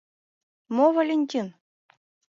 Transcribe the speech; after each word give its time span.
Мо 0.75 0.85
Валентин? 0.95 1.47